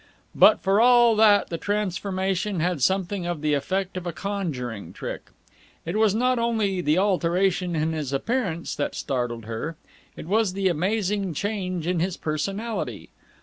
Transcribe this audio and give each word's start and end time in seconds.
But 0.33 0.61
for 0.61 0.81
all 0.81 1.15
that 1.17 1.51
the 1.51 1.59
transformation 1.59 2.59
had 2.59 2.81
something 2.81 3.27
of 3.27 3.41
the 3.41 3.53
effect 3.53 3.95
of 3.97 4.07
a 4.07 4.11
conjuring 4.11 4.93
trick. 4.93 5.29
It 5.85 5.95
was 5.95 6.15
not 6.15 6.39
only 6.39 6.81
the 6.81 6.97
alteration 6.97 7.75
in 7.75 7.93
his 7.93 8.11
appearance 8.11 8.73
that 8.77 8.95
startled 8.95 9.45
her: 9.45 9.75
it 10.17 10.25
was 10.25 10.53
the 10.53 10.69
amazing 10.69 11.35
change 11.35 11.85
in 11.85 11.99
his 11.99 12.17
personality. 12.17 13.11